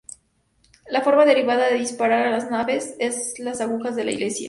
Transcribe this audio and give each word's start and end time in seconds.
La 0.89 1.01
forma 1.03 1.27
deriva 1.27 1.55
de 1.57 1.77
disparar 1.77 2.25
a 2.25 2.31
las 2.31 2.51
aves 2.51 2.95
en 2.97 3.13
las 3.45 3.61
agujas 3.61 3.95
de 3.95 4.05
las 4.05 4.15
iglesias. 4.15 4.39